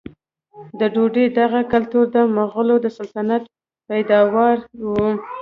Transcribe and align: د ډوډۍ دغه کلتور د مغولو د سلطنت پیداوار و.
د 0.79 0.81
ډوډۍ 0.93 1.25
دغه 1.39 1.59
کلتور 1.73 2.05
د 2.15 2.17
مغولو 2.37 2.75
د 2.81 2.87
سلطنت 2.97 3.43
پیداوار 3.89 4.57
و. 4.89 4.89